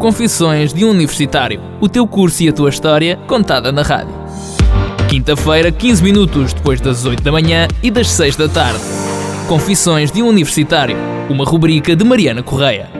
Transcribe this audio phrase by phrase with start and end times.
[0.00, 1.60] Confissões de um Universitário.
[1.80, 4.14] O teu curso e a tua história contada na rádio.
[5.08, 8.80] Quinta-feira, 15 minutos depois das 8 da manhã e das 6 da tarde.
[9.48, 10.96] Confissões de um Universitário.
[11.30, 12.90] Uma rubrica de Mariana Correia.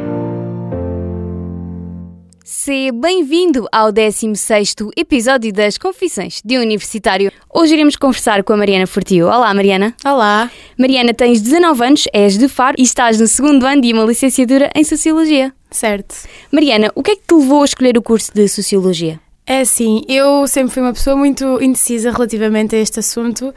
[2.42, 7.30] Seja bem-vindo ao 16º episódio das Confissões de um Universitário.
[7.52, 9.26] Hoje iremos conversar com a Mariana Fortio.
[9.26, 9.94] Olá, Mariana.
[10.04, 10.50] Olá.
[10.78, 14.70] Mariana, tens 19 anos, és de Faro e estás no segundo ano de uma licenciatura
[14.74, 15.52] em Sociologia.
[15.70, 16.14] Certo.
[16.50, 19.20] Mariana, o que é que te levou a escolher o curso de Sociologia?
[19.48, 23.54] É assim, eu sempre fui uma pessoa muito indecisa relativamente a este assunto,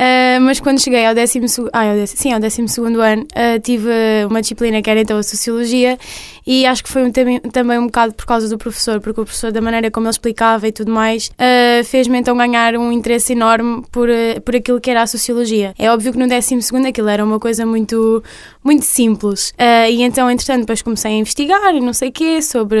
[0.00, 3.60] uh, mas quando cheguei ao décimo, ah, ao décimo, sim, ao décimo segundo ano, uh,
[3.60, 3.90] tive
[4.28, 5.98] uma disciplina que era então a Sociologia
[6.46, 9.52] e acho que foi um, também, um bocado por causa do professor, porque o professor,
[9.52, 13.82] da maneira como ele explicava e tudo mais, uh, fez-me então ganhar um interesse enorme
[13.92, 14.08] por,
[14.44, 15.74] por aquilo que era a Sociologia.
[15.78, 18.22] É óbvio que no décimo segundo aquilo era uma coisa muito,
[18.64, 19.52] muito simples
[19.90, 22.80] e então, entretanto, depois comecei a investigar e não sei o quê sobre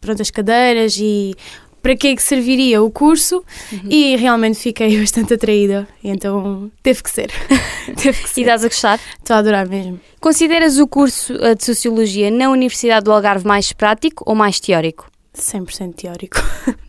[0.00, 1.34] pronto, as cadeiras e
[1.82, 3.88] para que é que serviria o curso uhum.
[3.88, 5.88] e realmente fiquei bastante atraída.
[6.02, 7.30] Então teve que ser.
[7.96, 8.40] teve que ser.
[8.40, 9.00] E estás a gostar?
[9.18, 10.00] Estou a adorar mesmo.
[10.20, 15.10] Consideras o curso eh, de Sociologia na Universidade do Algarve mais prático ou mais teórico?
[15.34, 16.38] 100% teórico.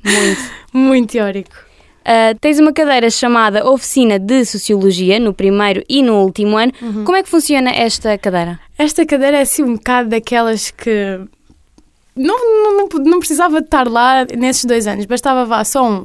[0.03, 0.41] Muito.
[0.73, 1.71] Muito teórico.
[2.01, 6.71] Uh, tens uma cadeira chamada Oficina de Sociologia no primeiro e no último ano.
[6.81, 7.03] Uhum.
[7.03, 8.59] Como é que funciona esta cadeira?
[8.75, 11.19] Esta cadeira é assim um bocado daquelas que
[12.15, 16.03] não, não, não precisava estar lá nesses dois anos, bastava vá só um.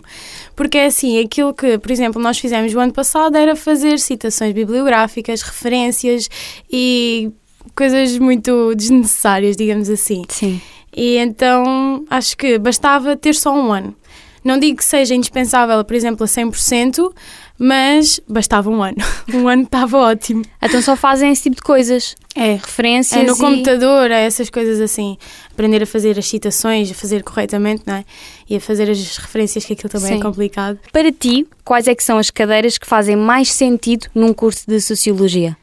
[0.54, 4.52] Porque é assim, aquilo que, por exemplo, nós fizemos o ano passado era fazer citações
[4.52, 6.28] bibliográficas, referências
[6.70, 7.30] e
[7.74, 10.22] coisas muito desnecessárias, digamos assim.
[10.28, 10.60] Sim.
[10.96, 13.94] E então acho que bastava ter só um ano.
[14.42, 17.12] Não digo que seja indispensável, por exemplo, a 100%,
[17.58, 18.96] mas bastava um ano.
[19.34, 20.42] Um ano estava ótimo.
[20.62, 22.14] Então só fazem esse tipo de coisas?
[22.34, 22.52] É.
[22.52, 23.20] Referências?
[23.20, 23.36] É no e...
[23.36, 25.18] computador, é essas coisas assim.
[25.50, 28.04] Aprender a fazer as citações, a fazer corretamente, não é?
[28.48, 30.20] E a fazer as referências, que aquilo também é Sim.
[30.20, 30.78] é complicado.
[30.92, 34.80] Para ti, quais é que são as cadeiras que fazem mais sentido num curso de
[34.80, 35.56] Sociologia?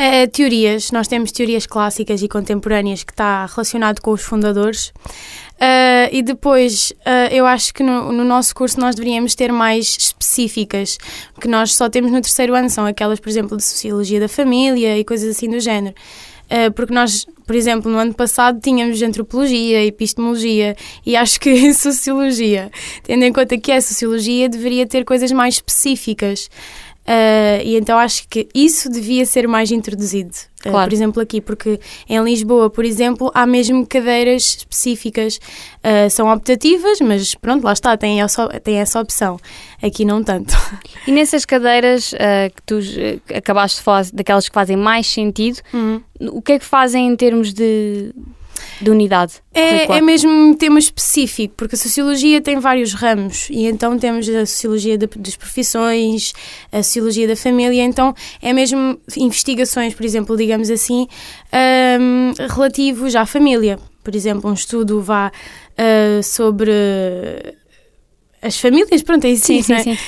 [0.00, 4.92] Uh, teorias, nós temos teorias clássicas e contemporâneas que está relacionado com os fundadores.
[5.58, 9.96] Uh, e depois, uh, eu acho que no, no, nosso curso nós deveríamos ter mais
[9.98, 10.98] específicas,
[11.40, 14.96] que nós só temos no terceiro ano, são aquelas, por exemplo, de Sociologia da Família
[14.96, 15.96] e coisas assim do género.
[16.44, 22.70] Uh, porque nós, por exemplo, no ano passado tínhamos Antropologia, Epistemologia e acho que Sociologia,
[23.02, 26.48] tendo em conta que é Sociologia, deveria ter coisas mais específicas.
[27.08, 30.34] Uh, e então acho que isso devia ser mais introduzido.
[30.60, 30.90] Uh, claro.
[30.90, 35.40] por exemplo, aqui, porque em Lisboa, por exemplo, há mesmo cadeiras específicas.
[35.78, 39.40] Uh, são optativas, mas pronto, lá está, tem essa, tem essa opção.
[39.82, 40.54] Aqui não tanto.
[41.06, 42.80] E nessas cadeiras que tu
[43.34, 46.02] acabaste de falar, daquelas que fazem mais sentido, uhum.
[46.32, 48.12] o que é que fazem em termos de
[48.80, 49.34] de unidade?
[49.54, 54.28] É, é mesmo um tema específico, porque a sociologia tem vários ramos e então temos
[54.28, 56.32] a sociologia de, das profissões,
[56.70, 61.08] a sociologia da família, então é mesmo investigações, por exemplo, digamos assim,
[62.00, 63.78] um, relativos à família.
[64.04, 66.72] Por exemplo, um estudo vá uh, sobre
[68.40, 69.82] as famílias, pronto, é isso, sim, sim, é?
[69.82, 69.98] sim.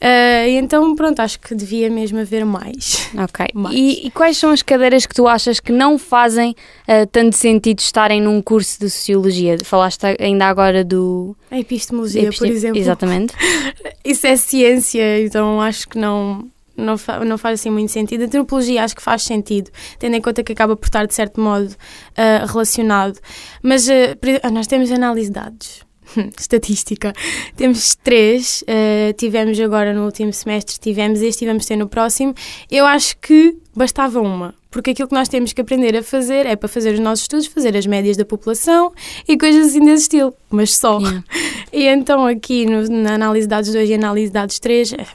[0.00, 3.10] Uh, então, pronto, acho que devia mesmo haver mais.
[3.16, 3.46] Ok.
[3.54, 3.74] Mais.
[3.74, 6.54] E, e, quais são as cadeiras que tu achas que não fazem
[6.86, 9.56] uh, tanto sentido estarem num curso de Sociologia?
[9.64, 11.36] Falaste ainda agora do...
[11.50, 12.48] A epistemologia, Epistem...
[12.48, 12.78] por exemplo.
[12.78, 13.34] Exatamente.
[14.04, 16.48] Isso é ciência, então acho que não...
[16.76, 18.22] Não, fa não faz assim muito sentido.
[18.22, 21.40] A antropologia acho que faz sentido, tendo em conta que acaba por estar de certo
[21.40, 23.18] modo uh, relacionado.
[23.60, 23.88] Mas
[24.52, 25.87] nós temos análise de dados
[26.38, 27.12] estatística.
[27.56, 32.34] Temos três, uh, tivemos agora no último semestre, tivemos este e vamos ter no próximo.
[32.70, 36.56] Eu acho que bastava uma, porque aquilo que nós temos que aprender a fazer é
[36.56, 38.92] para fazer os nossos estudos, fazer as médias da população
[39.26, 40.98] e coisas assim desse estilo, mas só.
[40.98, 41.24] Yeah.
[41.70, 45.06] E então aqui no, na análise de dados 2 e análise de dados 3, é,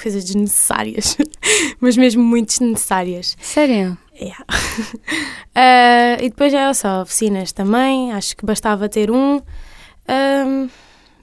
[0.00, 1.16] coisas desnecessárias,
[1.80, 3.36] mas mesmo muito desnecessárias.
[3.40, 3.96] Sério?
[4.20, 4.44] Yeah.
[5.56, 9.40] uh, e depois é só oficinas também, acho que bastava ter um.
[10.08, 10.68] Um,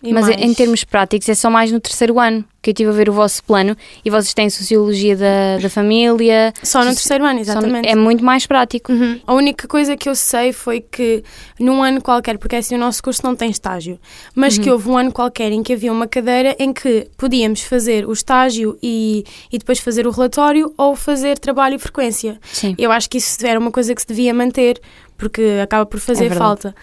[0.04, 0.42] Mas mais?
[0.42, 3.14] em termos práticos é só mais no terceiro ano que eu estive a ver o
[3.14, 6.52] vosso plano e vocês têm Sociologia da, da Família.
[6.64, 7.88] Só no terceiro ano, exatamente.
[7.88, 8.92] é muito mais prático.
[8.92, 9.20] Uhum.
[9.26, 11.24] A única coisa que eu sei foi que
[11.60, 14.00] num ano qualquer, porque assim o nosso curso não tem estágio,
[14.34, 14.64] mas uhum.
[14.64, 18.14] que houve um ano qualquer em que havia uma cadeira em que podíamos fazer o
[18.14, 22.40] estágio e, e depois fazer o relatório ou fazer trabalho e frequência.
[22.52, 22.74] Sim.
[22.78, 24.82] Eu acho que isso era uma coisa que se devia manter
[25.18, 26.76] porque acaba por fazer é falta.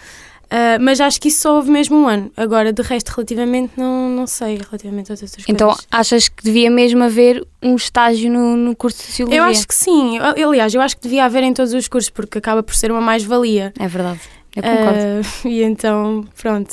[0.53, 2.31] Uh, mas acho que isso só houve mesmo um ano.
[2.37, 5.85] Agora, de resto, relativamente, não, não sei, relativamente a outras então, coisas.
[5.85, 9.39] Então, achas que devia mesmo haver um estágio no, no curso de Sociologia?
[9.39, 10.19] Eu acho que sim.
[10.19, 13.01] Aliás, eu acho que devia haver em todos os cursos, porque acaba por ser uma
[13.01, 13.73] mais-valia.
[13.79, 14.19] É verdade.
[14.55, 14.99] eu concordo.
[15.43, 16.71] Uh, e então, pronto.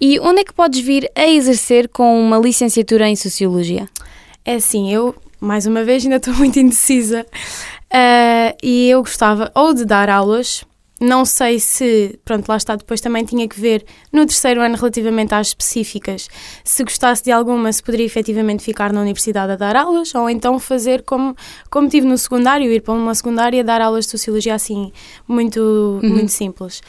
[0.00, 3.88] E onde é que podes vir a exercer com uma licenciatura em Sociologia?
[4.44, 7.24] É assim, eu, mais uma vez, ainda estou muito indecisa.
[7.94, 10.64] Uh, e eu gostava ou de dar aulas
[11.02, 15.34] não sei se, pronto, lá está, depois também tinha que ver no terceiro ano relativamente
[15.34, 16.28] às específicas,
[16.64, 20.58] se gostasse de alguma, se poderia efetivamente ficar na universidade a dar aulas, ou então
[20.58, 21.34] fazer como,
[21.68, 24.92] como tive no secundário, ir para uma secundária dar aulas de sociologia assim,
[25.26, 25.60] muito,
[26.02, 26.08] uhum.
[26.08, 26.80] muito simples.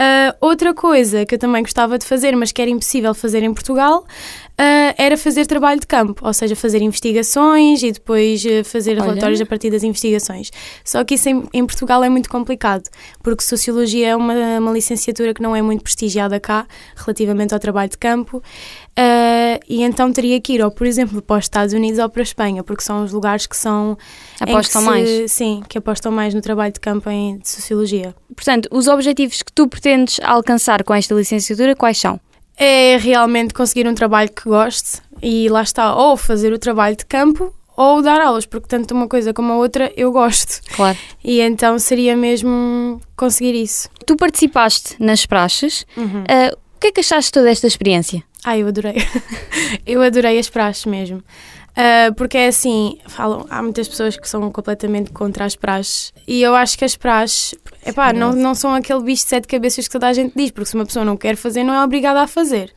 [0.00, 3.52] Uh, outra coisa que eu também gostava de fazer, mas que era impossível fazer em
[3.52, 4.04] Portugal,
[4.58, 9.02] uh, era fazer trabalho de campo, ou seja, fazer investigações e depois uh, fazer Olha.
[9.02, 10.52] relatórios a partir das investigações.
[10.84, 12.84] Só que isso em, em Portugal é muito complicado,
[13.24, 17.90] porque Sociologia é uma, uma, licenciatura que não é muito prestigiada cá, relativamente ao trabalho
[17.90, 18.42] de campo, uh,
[19.68, 22.24] e então teria que ir, ou por exemplo, para os Estados Unidos ou para a
[22.24, 23.96] Espanha, porque são os lugares que são.
[24.40, 25.32] Apostam que se, mais?
[25.32, 28.14] Sim, que apostam mais no trabalho de campo em de Sociologia.
[28.34, 32.20] Portanto, os objetivos que tu pretendes alcançar com esta licenciatura, quais são?
[32.58, 37.06] é realmente conseguir um trabalho que goste e lá está, ou fazer o trabalho de
[37.06, 40.60] campo ou dar aulas, porque tanto uma coisa como a outra eu gosto.
[40.74, 40.98] Claro.
[41.22, 43.88] E então seria mesmo conseguir isso.
[44.04, 45.86] Tu participaste nas praxes.
[45.96, 46.22] Uhum.
[46.22, 48.22] Uh, o que é que achaste toda esta experiência?
[48.44, 48.94] Ah, eu adorei.
[49.84, 51.18] eu adorei as praxes mesmo.
[51.18, 56.40] Uh, porque é assim, falam, há muitas pessoas que são completamente contra as praxes e
[56.40, 59.92] eu acho que as praxes epá, não, não são aquele bicho de sete cabeças que
[59.92, 62.28] toda a gente diz, porque se uma pessoa não quer fazer, não é obrigada a
[62.28, 62.72] fazer.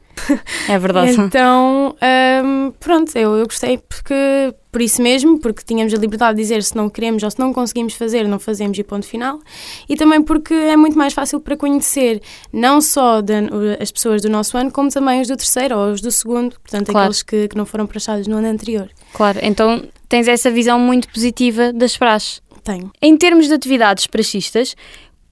[0.67, 1.19] É verdade.
[1.19, 1.95] então,
[2.43, 6.63] um, pronto, eu, eu gostei porque, por isso mesmo, porque tínhamos a liberdade de dizer
[6.63, 9.39] se não queremos ou se não conseguimos fazer, não fazemos e ponto final.
[9.87, 12.21] E também porque é muito mais fácil para conhecer
[12.51, 13.33] não só de,
[13.79, 16.91] as pessoas do nosso ano, como também os do terceiro ou os do segundo, portanto,
[16.91, 16.99] claro.
[16.99, 18.89] aqueles que, que não foram praxados no ano anterior.
[19.13, 22.41] Claro, então tens essa visão muito positiva das praxes.
[22.63, 22.91] Tenho.
[23.01, 24.75] Em termos de atividades praxistas,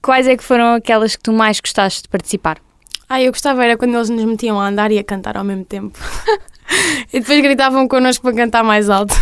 [0.02, 2.60] quais é que foram aquelas que tu mais gostaste de participar?
[3.12, 5.64] Ah, eu gostava era quando eles nos metiam a andar e a cantar ao mesmo
[5.64, 5.98] tempo.
[7.12, 9.12] e depois gritavam connosco para cantar mais alto.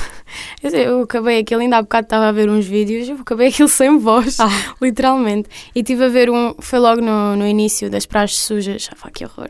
[0.62, 3.96] Eu acabei aquilo, ainda há bocado estava a ver uns vídeos, eu acabei aquilo sem
[3.98, 4.48] voz, ah.
[4.82, 5.48] literalmente.
[5.74, 8.90] E tive a ver um, foi logo no, no início das praxes sujas.
[9.02, 9.48] Ah, que horror.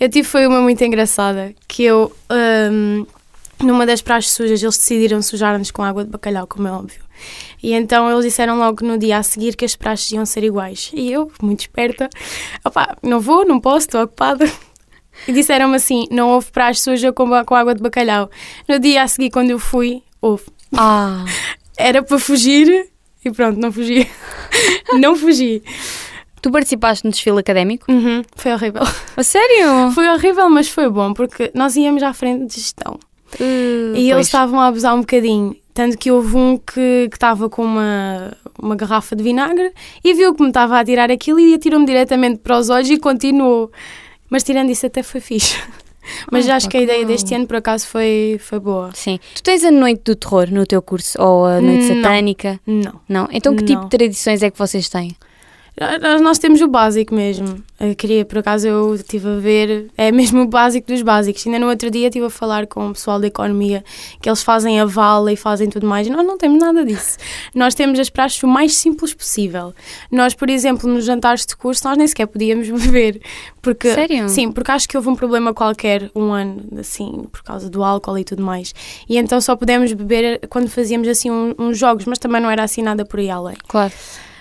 [0.00, 3.06] Eu tive foi uma muito engraçada, que eu, um,
[3.62, 7.06] numa das praxes sujas, eles decidiram sujar-nos com água de bacalhau, como é óbvio.
[7.66, 10.92] E então eles disseram logo no dia a seguir que as praxes iam ser iguais.
[10.94, 12.08] E eu, muito esperta,
[12.64, 14.48] opá, não vou, não posso, estou ocupada.
[15.26, 18.30] E disseram-me assim: não houve praxe suja com, com água de bacalhau.
[18.68, 20.44] No dia a seguir, quando eu fui, houve.
[20.76, 21.24] Ah.
[21.76, 22.88] Era para fugir
[23.24, 24.08] e pronto, não fugi.
[25.00, 25.60] não fugi.
[26.40, 27.90] Tu participaste no desfile académico?
[27.90, 28.82] Uhum, foi horrível.
[29.16, 29.90] A sério?
[29.90, 33.00] Foi horrível, mas foi bom, porque nós íamos à frente de gestão.
[33.40, 34.08] Uh, e pois.
[34.10, 35.56] eles estavam a abusar um bocadinho.
[35.76, 40.40] Tanto que houve um que estava com uma, uma garrafa de vinagre e viu que
[40.40, 43.70] me estava a tirar aquilo e atirou-me diretamente para os olhos e continuou.
[44.30, 45.54] Mas tirando isso até foi fixe.
[46.32, 48.90] Mas ah, acho que a ideia deste ano, por acaso, foi, foi boa.
[48.94, 49.20] Sim.
[49.34, 51.20] Tu tens a noite do terror no teu curso?
[51.20, 52.02] Ou a noite não.
[52.02, 52.58] satânica?
[52.66, 53.00] Não.
[53.06, 53.28] Não?
[53.30, 53.88] Então que tipo não.
[53.88, 55.14] tipo de tradições é que vocês têm?
[56.22, 57.62] Nós temos o básico mesmo.
[57.78, 61.46] Eu queria, por acaso, eu estive a ver, é mesmo o básico dos básicos.
[61.46, 63.84] Ainda no outro dia estive a falar com o pessoal da economia
[64.22, 66.08] que eles fazem a vala e fazem tudo mais.
[66.08, 67.18] Nós não temos nada disso.
[67.54, 69.74] Nós temos as praxes o mais simples possível.
[70.10, 73.20] Nós, por exemplo, nos jantares de curso, nós nem sequer podíamos beber.
[73.60, 74.30] Porque, Sério?
[74.30, 78.16] Sim, porque acho que houve um problema qualquer um ano, assim, por causa do álcool
[78.16, 78.74] e tudo mais.
[79.06, 82.62] E então só pudemos beber quando fazíamos assim uns um, jogos, mas também não era
[82.62, 83.56] assim nada por aí além.
[83.68, 83.92] Claro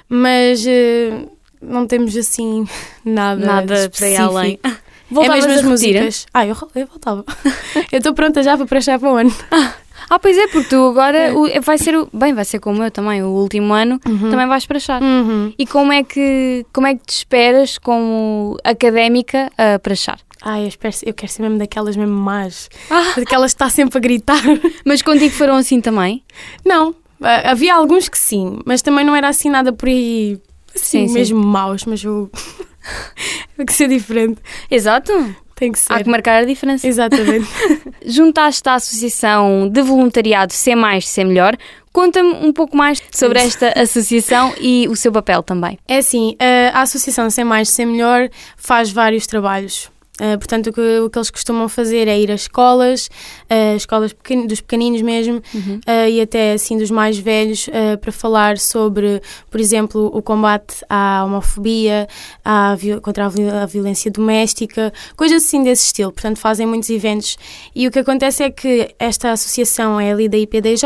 [0.07, 1.29] mas uh,
[1.67, 2.65] não temos assim
[3.03, 4.59] nada, nada para ir além.
[5.09, 6.25] Voltavas é mesmo as músicas.
[6.33, 7.23] Ah, eu, eu voltava.
[7.91, 9.33] eu estou pronta já para prachar para o ano.
[10.07, 11.33] Ah, pois é, porque tu agora é.
[11.33, 14.29] o, vai ser o, bem, vai ser como eu também, o último ano uhum.
[14.29, 15.01] também vais prachar.
[15.01, 15.51] Uhum.
[15.57, 20.19] E como é que como é que te esperas como académica a prachar?
[20.43, 22.69] Ai, eu, espero, eu quero ser mesmo daquelas mesmo más.
[22.91, 23.13] Ah.
[23.17, 24.43] Daquelas que está sempre a gritar.
[24.85, 26.23] Mas contigo foram assim também?
[26.63, 30.37] Não, ah, havia alguns que sim, mas também não era assim nada por aí,
[30.75, 31.47] assim, sim, mesmo sim.
[31.47, 32.29] maus, mas eu.
[33.57, 34.39] Tem que ser diferente.
[34.69, 35.11] Exato.
[35.55, 35.93] Tem que ser.
[35.93, 36.85] Há que marcar a diferença.
[36.85, 37.47] Exatamente.
[38.05, 41.57] Juntaste à Associação de Voluntariado Ser Mais, Ser Melhor.
[41.93, 45.79] Conta-me um pouco mais sobre esta associação e o seu papel também.
[45.87, 46.35] É assim,
[46.73, 51.17] a Associação Ser Mais, Ser Melhor faz vários trabalhos Uh, portanto, o que, o que,
[51.17, 53.09] eles costumam fazer é ir às escolas,
[53.49, 55.81] uh, escolas pequen dos pequeninos mesmo, uhum.
[55.85, 57.69] uh, e até assim dos mais velhos,
[57.99, 62.07] para falar sobre, por exemplo, o combate à homofobia,
[62.43, 66.11] à, contra a, a, violência doméstica, coisas assim desse estilo.
[66.11, 67.37] Portanto, fazem muitos eventos.
[67.75, 70.85] E o que acontece é que esta associação é ali da IPDJ,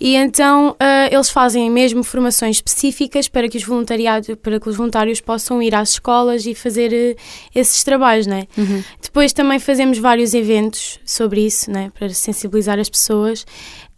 [0.00, 0.76] e então
[1.10, 5.74] eles fazem mesmo formações específicas para que os voluntariados, para que os voluntários possam ir
[5.74, 7.16] às escolas e fazer
[7.54, 8.35] esses trabalhos, né?
[8.56, 8.82] Uhum.
[9.00, 11.90] Depois também fazemos vários eventos sobre isso, né?
[11.98, 13.42] Para sensibilizar as pessoas.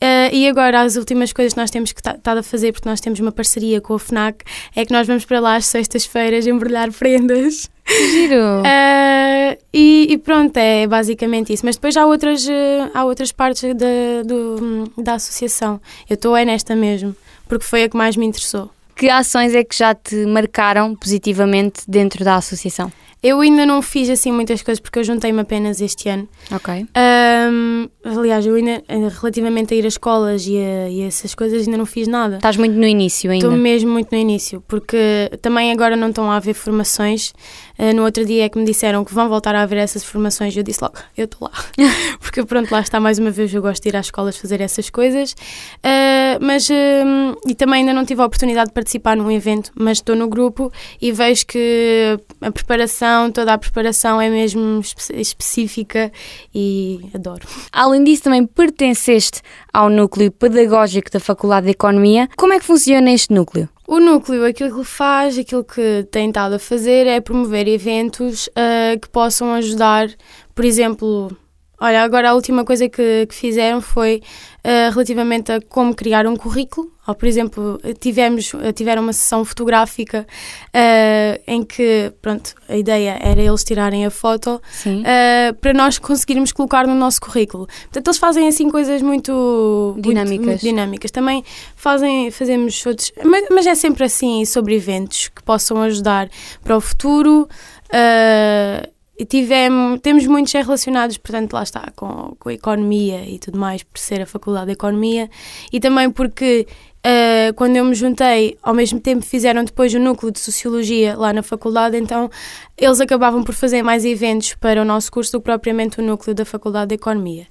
[0.01, 3.01] Uh, e agora, as últimas coisas que nós temos que estar a fazer, porque nós
[3.01, 4.45] temos uma parceria com a FNAC,
[4.77, 7.69] é que nós vamos para lá às sextas-feiras embrulhar prendas.
[8.13, 8.61] Giro!
[8.61, 11.67] Uh, e, e, pronto, é basicamente isso.
[11.67, 15.81] Mas depois há outras, uh, há outras partes da, do, da associação.
[16.09, 17.17] Eu estou é nesta mesmo,
[17.49, 18.71] porque foi a que mais me interessou.
[18.95, 22.93] Que ações é que já te marcaram positivamente dentro da associação?
[23.23, 26.29] Eu ainda não fiz assim muitas coisas porque eu juntei-me apenas este ano.
[26.53, 26.87] Ok.
[26.97, 28.83] Um, aliás, eu ainda,
[29.21, 32.37] relativamente a ir às escolas e, a, e essas coisas, ainda não fiz nada.
[32.37, 33.47] Estás muito no início ainda?
[33.47, 37.33] Estou mesmo muito no início, porque também agora não estão a haver formações.
[37.79, 40.55] Uh, no outro dia é que me disseram que vão voltar a haver essas formações
[40.55, 41.65] e eu disse logo, eu estou lá.
[42.21, 44.91] porque pronto, lá está mais uma vez, eu gosto de ir às escolas fazer essas
[44.91, 45.33] coisas.
[45.33, 49.99] Uh, mas, uh, e também ainda não tive a oportunidade de participar num evento, mas
[49.99, 56.13] estou no grupo e vejo que a preparação, toda a preparação é mesmo espe específica
[56.55, 57.47] e adoro.
[57.73, 62.29] Além disso, também pertenceste ao núcleo pedagógico da Faculdade de Economia.
[62.37, 63.69] Como é que funciona este núcleo?
[63.87, 69.01] O núcleo, aquilo que faz, aquilo que tem estado a fazer é promover eventos uh,
[69.01, 70.09] que possam ajudar,
[70.55, 71.35] por exemplo,
[71.81, 74.21] Olha, agora a última coisa que, que fizeram foi
[74.65, 76.93] uh, relativamente a como criar um currículo.
[77.07, 80.27] Ou, por exemplo, tivemos, tiveram uma sessão fotográfica
[80.67, 86.53] uh, em que, pronto, a ideia era eles tirarem a foto uh, para nós conseguirmos
[86.53, 87.67] colocar no nosso currículo.
[87.67, 90.29] Portanto, eles fazem assim coisas muito dinâmicas.
[90.31, 91.11] Muito, muito dinâmicas.
[91.11, 91.43] Também
[91.77, 96.29] fazem, fazemos outros, mas, mas, é sempre assim sobre eventos que possam ajudar
[96.63, 97.49] para o futuro.
[97.87, 103.59] Uh, e tivemos, temos muitos relacionados, portanto, lá está, com, com a economia e tudo
[103.59, 105.29] mais, por ser a Faculdade de Economia,
[105.73, 110.31] e também porque uh, quando eu me juntei, ao mesmo tempo fizeram depois o núcleo
[110.31, 112.31] de Sociologia lá na faculdade, então
[112.77, 116.33] eles acabavam por fazer mais eventos para o nosso curso do que propriamente o núcleo
[116.33, 117.49] da Faculdade de Economia.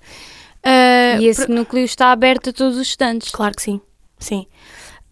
[0.65, 1.53] Uh, e esse por...
[1.53, 3.29] núcleo está aberto a todos os estudantes?
[3.29, 3.81] Claro que sim,
[4.17, 4.47] sim.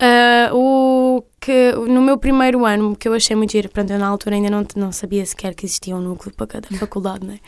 [0.02, 4.08] Uh, o que no meu primeiro ano, que eu achei muito giro, pronto, eu na
[4.08, 7.40] altura ainda não, não sabia sequer que existia um núcleo para cada faculdade, né?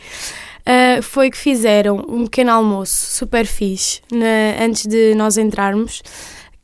[0.60, 6.02] Uh, foi que fizeram um pequeno almoço super fixe na, antes de nós entrarmos,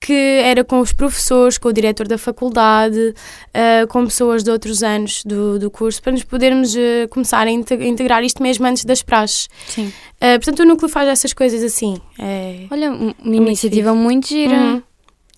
[0.00, 3.14] que era com os professores, com o diretor da faculdade,
[3.50, 7.50] uh, com pessoas de outros anos do, do curso, para nos podermos uh, começar a
[7.50, 9.48] integrar isto mesmo antes das praxes.
[9.66, 9.92] Sim.
[10.18, 11.98] portanto, o núcleo faz essas coisas assim.
[12.18, 14.54] É Olha, uma iniciativa muito gira.
[14.54, 14.82] Uhum.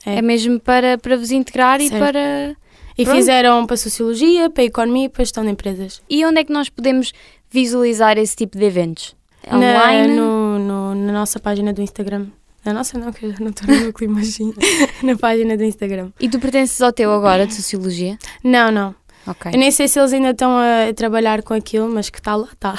[0.07, 1.95] É, é mesmo para, para vos integrar certo.
[1.97, 2.57] e para.
[2.99, 3.17] E Pronto.
[3.17, 6.01] fizeram para Sociologia, para Economia e para Gestão de Empresas.
[6.09, 7.13] E onde é que nós podemos
[7.51, 9.15] visualizar esse tipo de eventos?
[9.53, 10.15] Online?
[10.15, 12.29] Na, no, no, na nossa página do Instagram.
[12.65, 14.55] Na nossa não, que eu não estou no núcleo, mas sim,
[15.03, 16.11] na página do Instagram.
[16.19, 18.19] E tu pertences ao teu agora, de Sociologia?
[18.43, 18.95] Não, não.
[19.27, 19.53] Ok.
[19.53, 22.49] Eu nem sei se eles ainda estão a trabalhar com aquilo, mas que está lá,
[22.53, 22.75] está.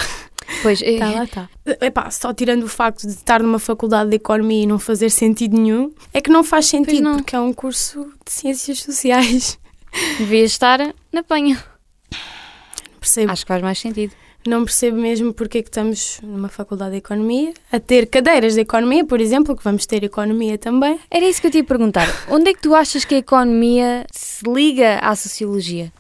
[0.62, 0.98] Pois, é.
[0.98, 1.50] lá, está.
[1.82, 5.58] Epá, só tirando o facto de estar numa faculdade de economia e não fazer sentido
[5.58, 7.18] nenhum, é que não faz sentido, não.
[7.18, 9.60] porque é um curso de ciências sociais.
[10.18, 10.80] Devia estar
[11.12, 11.64] na penha.
[12.12, 13.32] Não percebo.
[13.32, 14.14] Acho que faz mais sentido.
[14.46, 18.62] Não percebo mesmo porque é que estamos numa faculdade de economia a ter cadeiras de
[18.62, 20.98] economia, por exemplo, que vamos ter economia também.
[21.12, 22.08] Era isso que eu te ia perguntar.
[22.30, 25.92] Onde é que tu achas que a economia se liga à sociologia?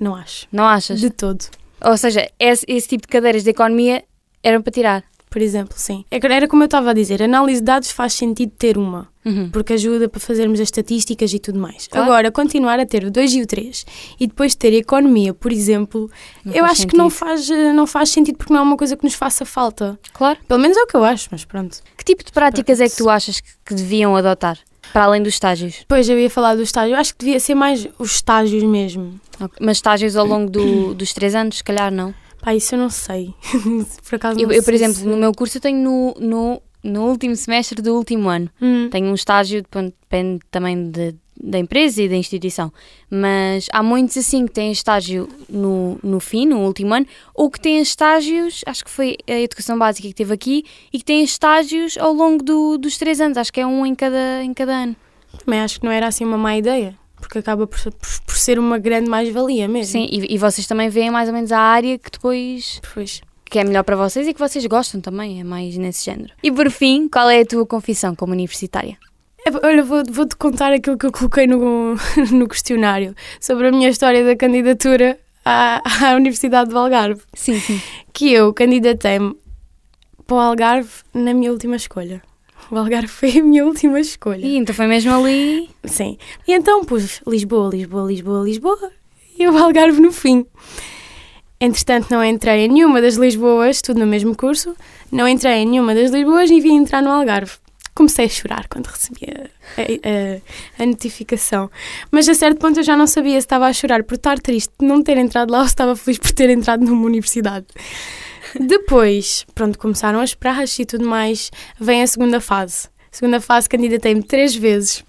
[0.00, 0.46] Não acho.
[0.52, 1.00] Não achas?
[1.00, 1.44] De todo.
[1.84, 4.04] Ou seja, esse, esse tipo de cadeiras de economia
[4.42, 5.04] eram para tirar.
[5.30, 6.04] Por exemplo, sim.
[6.10, 9.48] É era como eu estava a dizer, análise de dados faz sentido ter uma, uhum.
[9.50, 11.86] porque ajuda para fazermos as estatísticas e tudo mais.
[11.86, 12.06] Claro.
[12.06, 13.86] Agora, continuar a ter o 2 e o 3
[14.18, 16.10] e depois ter economia, por exemplo,
[16.44, 16.90] não eu acho sentido.
[16.90, 19.96] que não faz, não faz sentido porque não é uma coisa que nos faça falta.
[20.12, 20.40] Claro.
[20.48, 21.78] Pelo menos é o que eu acho, mas pronto.
[21.96, 22.88] Que tipo de práticas pronto.
[22.88, 24.58] é que tu achas que deviam adotar?
[24.92, 25.84] Para além dos estágios?
[25.88, 26.94] Pois, eu ia falar do estágio.
[26.94, 29.20] Eu acho que devia ser mais os estágios mesmo.
[29.34, 29.58] Okay.
[29.60, 32.14] Mas estágios ao longo do, dos três anos, se calhar não?
[32.42, 33.34] Pá, isso eu não sei.
[34.08, 35.06] por acaso eu, não eu, por exemplo, se...
[35.06, 38.50] no meu curso eu tenho no, no, no último semestre do último ano.
[38.60, 38.88] Hum.
[38.90, 42.72] Tenho um estágio, depende também de, da empresa e da instituição.
[43.10, 47.60] Mas há muitos assim que têm estágio no, no fim, no último ano, ou que
[47.60, 51.96] têm estágios, acho que foi a educação básica que teve aqui, e que têm estágios
[51.96, 53.38] ao longo do, dos três anos.
[53.38, 54.96] Acho que é um em cada, em cada ano.
[55.44, 56.94] Também acho que não era assim uma má ideia.
[57.20, 59.92] porque acaba por, por, por ser uma grande mais-valia mesmo.
[59.92, 62.80] Sim, e, e, vocês também veem mais ou menos a área que depois.
[62.92, 63.20] Pois.
[63.44, 66.32] Que é melhor para vocês e que vocês gostam também, é mais nesse género.
[66.40, 68.96] E por fim, qual é a tua confissão como universitária?
[69.46, 71.96] É, olha, vou-te vou contar aquilo que eu coloquei no,
[72.32, 77.22] no questionário sobre a minha história da candidatura à, à Universidade do Algarve.
[77.34, 77.80] Sim, sim.
[78.12, 79.34] Que eu candidatei-me
[80.26, 82.22] para o Algarve na minha última escolha.
[82.70, 84.46] O Algarve foi a minha última escolha.
[84.46, 85.68] E então foi mesmo ali?
[85.84, 86.16] Sim.
[86.46, 88.92] E então pus Lisboa, Lisboa, Lisboa, Lisboa
[89.38, 90.46] e o Algarve no fim.
[91.60, 94.74] Entretanto, não entrei em nenhuma das Lisboas, tudo no mesmo curso.
[95.10, 97.52] Não entrei em nenhuma das Lisboas e vim entrar no Algarve.
[97.94, 101.70] Comecei a chorar quando recebi a, a, a, notificação.
[102.10, 104.72] Mas a certo ponto eu já não sabia se estava a chorar por estar triste
[104.78, 107.66] de não ter entrado lá ou se estava feliz por ter entrado numa universidade.
[108.58, 111.50] Depois, pronto, começaram as praxes e tudo mais.
[111.78, 112.88] Vem a segunda fase.
[113.10, 115.04] Segunda fase, candidatei-me três vezes.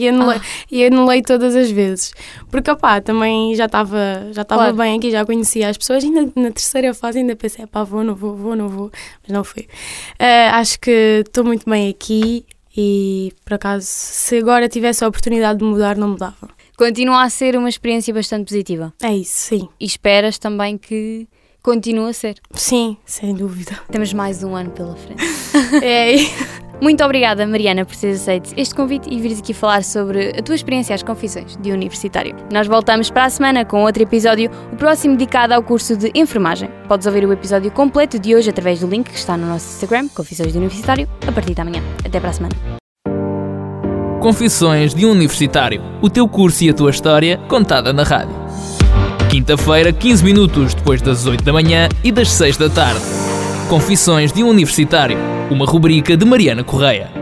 [0.00, 0.64] E anulei, ah.
[0.70, 2.12] e anulei todas as vezes.
[2.50, 4.76] Porque, opá, também já estava já estava claro.
[4.76, 6.02] bem aqui, já conhecia as pessoas.
[6.02, 8.90] E na, terceira fase ainda pensei, pá, vou, não vou, vou, não vou.
[9.22, 9.68] Mas não fui.
[10.14, 15.58] Uh, acho que estou muito bem aqui e, por acaso, se agora tivesse a oportunidade
[15.58, 16.48] de mudar, não mudava.
[16.76, 18.92] Continua a ser uma experiência bastante positiva.
[19.02, 19.68] É isso, sim.
[19.78, 21.28] E esperas também que
[21.62, 22.40] continua a ser.
[22.54, 23.78] Sim, sem dúvida.
[23.90, 25.22] Temos mais um ano pela frente.
[25.84, 26.14] é.
[26.80, 30.54] Muito obrigada, Mariana, por teres aceito este convite e vires aqui falar sobre a tua
[30.54, 32.34] experiência às confissões de universitário.
[32.50, 36.70] Nós voltamos para a semana com outro episódio, o próximo dedicado ao curso de enfermagem.
[36.88, 40.08] Podes ouvir o episódio completo de hoje através do link que está no nosso Instagram,
[40.08, 41.82] Confissões de Universitário, a partir de amanhã.
[42.02, 42.54] Até para a semana.
[44.20, 48.34] Confissões de um Universitário, o teu curso e a tua história contada na rádio.
[49.30, 53.00] Quinta-feira, 15 minutos depois das 8 da manhã e das 6 da tarde.
[53.68, 55.16] Confissões de Universitário,
[55.50, 57.19] uma rubrica de Mariana Correia.